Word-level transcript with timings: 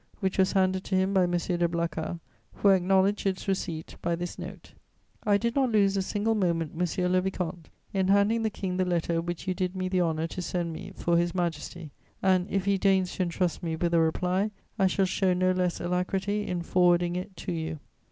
which 0.19 0.39
was 0.39 0.53
handed 0.53 0.83
to 0.83 0.95
him 0.95 1.13
by 1.13 1.21
M. 1.25 1.29
de 1.33 1.67
Blacas, 1.67 2.19
who 2.55 2.69
acknowledged 2.69 3.27
its 3.27 3.47
receipt 3.47 3.97
by 4.01 4.15
this 4.15 4.39
note: 4.39 4.73
"I 5.25 5.37
did 5.37 5.53
not 5.55 5.71
lose 5.71 5.95
a 5.95 6.01
single 6.01 6.33
moment, 6.33 6.73
monsieur 6.75 7.07
le 7.07 7.21
vicomte, 7.21 7.69
in 7.93 8.07
handing 8.07 8.41
the 8.41 8.49
King 8.49 8.77
the 8.77 8.83
letter 8.83 9.21
which 9.21 9.47
you 9.47 9.53
did 9.53 9.75
me 9.75 9.89
the 9.89 10.01
honour 10.01 10.25
to 10.25 10.41
send 10.41 10.73
me 10.73 10.91
for 10.95 11.17
His 11.19 11.35
Majesty 11.35 11.91
and, 12.23 12.49
if 12.49 12.65
he 12.65 12.79
deigns 12.79 13.13
to 13.17 13.21
entrust 13.21 13.61
me 13.61 13.75
with 13.75 13.93
a 13.93 13.99
reply, 13.99 14.49
I 14.79 14.87
shall 14.87 15.05
show 15.05 15.35
no 15.35 15.51
less 15.51 15.79
alacrity 15.79 16.47
in 16.47 16.63
forwarding 16.63 17.15
it 17.15 17.37
to 17.37 17.51
you. 17.51 17.77